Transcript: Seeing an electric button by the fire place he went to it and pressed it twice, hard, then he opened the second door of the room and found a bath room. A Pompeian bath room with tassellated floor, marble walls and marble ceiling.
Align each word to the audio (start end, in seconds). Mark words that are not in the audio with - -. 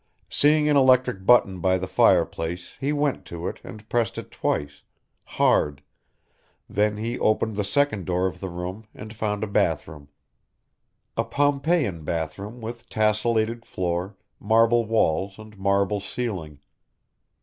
Seeing 0.31 0.67
an 0.67 0.75
electric 0.75 1.27
button 1.27 1.59
by 1.59 1.77
the 1.77 1.85
fire 1.87 2.25
place 2.25 2.75
he 2.79 2.91
went 2.91 3.23
to 3.25 3.47
it 3.47 3.61
and 3.63 3.87
pressed 3.87 4.17
it 4.17 4.31
twice, 4.31 4.81
hard, 5.37 5.83
then 6.67 6.97
he 6.97 7.19
opened 7.19 7.55
the 7.55 7.63
second 7.63 8.07
door 8.07 8.25
of 8.25 8.39
the 8.39 8.49
room 8.49 8.87
and 8.95 9.15
found 9.15 9.43
a 9.43 9.47
bath 9.47 9.87
room. 9.87 10.09
A 11.15 11.23
Pompeian 11.23 12.03
bath 12.03 12.39
room 12.39 12.61
with 12.61 12.89
tassellated 12.89 13.63
floor, 13.63 14.17
marble 14.39 14.85
walls 14.85 15.37
and 15.37 15.55
marble 15.59 15.99
ceiling. 15.99 16.61